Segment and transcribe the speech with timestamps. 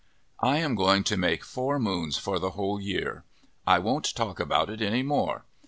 [0.39, 3.23] I am going to make four moons for the whole year.
[3.67, 5.45] I won't talk about it any more.